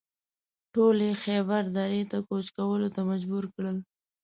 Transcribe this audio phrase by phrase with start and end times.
[0.73, 3.77] ټول یې خیبر درې ته کوچ کولو ته مجبور کړل.